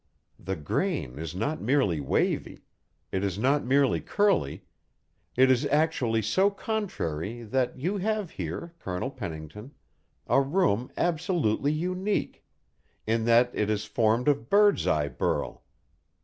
[0.39, 2.63] The grain is not merely wavy;
[3.11, 4.65] it is not merely curly;
[5.37, 9.75] it is actually so contrary that you have here, Colonel Pennington,
[10.25, 12.43] a room absolutely unique,
[13.05, 15.61] in that it is formed of bird's eye burl.